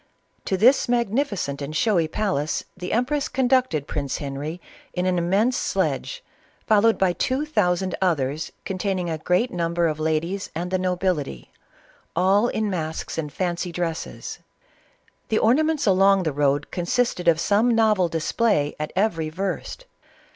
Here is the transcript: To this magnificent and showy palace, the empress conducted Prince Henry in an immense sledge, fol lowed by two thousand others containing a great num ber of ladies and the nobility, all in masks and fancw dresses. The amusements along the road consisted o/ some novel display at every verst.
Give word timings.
To 0.45 0.57
this 0.57 0.89
magnificent 0.89 1.61
and 1.61 1.75
showy 1.75 2.07
palace, 2.07 2.63
the 2.75 2.91
empress 2.91 3.29
conducted 3.29 3.85
Prince 3.85 4.17
Henry 4.17 4.59
in 4.93 5.05
an 5.05 5.19
immense 5.19 5.55
sledge, 5.55 6.23
fol 6.65 6.81
lowed 6.81 6.97
by 6.97 7.13
two 7.13 7.45
thousand 7.45 7.93
others 8.01 8.51
containing 8.65 9.11
a 9.11 9.19
great 9.19 9.51
num 9.51 9.75
ber 9.75 9.85
of 9.87 9.99
ladies 9.99 10.49
and 10.55 10.71
the 10.71 10.79
nobility, 10.79 11.51
all 12.15 12.47
in 12.47 12.67
masks 12.67 13.19
and 13.19 13.31
fancw 13.31 13.71
dresses. 13.71 14.39
The 15.29 15.37
amusements 15.39 15.85
along 15.85 16.23
the 16.23 16.33
road 16.33 16.71
consisted 16.71 17.29
o/ 17.29 17.35
some 17.35 17.69
novel 17.75 18.09
display 18.09 18.75
at 18.79 18.91
every 18.95 19.29
verst. 19.29 19.85